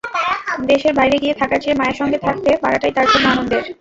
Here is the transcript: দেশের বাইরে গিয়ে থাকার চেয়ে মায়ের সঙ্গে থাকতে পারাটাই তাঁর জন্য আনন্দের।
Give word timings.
দেশের 0.65 0.93
বাইরে 0.93 1.17
গিয়ে 1.17 1.35
থাকার 1.35 1.59
চেয়ে 1.63 1.79
মায়ের 1.79 1.97
সঙ্গে 1.97 2.17
থাকতে 2.17 2.49
পারাটাই 2.63 2.93
তাঁর 2.95 3.07
জন্য 3.11 3.25
আনন্দের। 3.27 3.63